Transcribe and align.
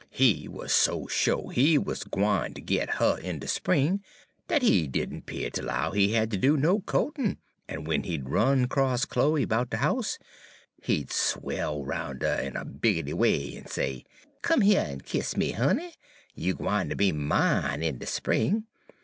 He 0.09 0.47
wuz 0.47 0.69
so 0.71 1.05
sho' 1.05 1.49
he 1.49 1.77
wuz 1.77 1.97
gwine 2.09 2.55
ter 2.55 2.61
git 2.63 2.89
'er 2.99 3.19
in 3.19 3.37
de 3.37 3.47
spring, 3.47 4.03
dat 4.47 4.63
he 4.63 4.87
did 4.87 5.13
n' 5.13 5.21
'pear 5.21 5.51
ter 5.51 5.61
'low 5.61 5.91
he 5.91 6.13
had 6.13 6.31
ter 6.31 6.37
do 6.39 6.57
any 6.57 6.81
co'tin', 6.87 7.37
en 7.69 7.83
w'en 7.83 8.01
he 8.01 8.17
'd 8.17 8.27
run 8.27 8.67
'cross 8.67 9.05
Chloe 9.05 9.45
'bout 9.45 9.69
de 9.69 9.77
house, 9.77 10.17
he 10.81 11.03
'd 11.03 11.11
swell 11.11 11.85
roun' 11.85 12.17
'er 12.23 12.39
in 12.41 12.55
a 12.55 12.65
biggity 12.65 13.13
way 13.13 13.53
en 13.55 13.67
say: 13.67 14.03
"'Come 14.41 14.61
heah 14.61 14.85
en 14.87 15.01
kiss 15.01 15.37
me, 15.37 15.51
honey. 15.51 15.93
You 16.33 16.55
gwine 16.55 16.89
ter 16.89 16.95
be 16.95 17.11
mine 17.11 17.83
in 17.83 17.99
de 17.99 18.07
spring. 18.07 18.63